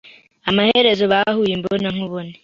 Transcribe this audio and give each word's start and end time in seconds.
Amaherezo, 0.49 1.03
bahuye 1.13 1.51
imbonankubone. 1.53 2.33